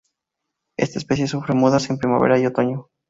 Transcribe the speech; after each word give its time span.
Esta 0.79 0.97
especie 0.97 1.27
sufre 1.27 1.53
mudas 1.53 1.91
en 1.91 1.99
primavera 1.99 2.39
y 2.39 2.47
otoño. 2.47 2.87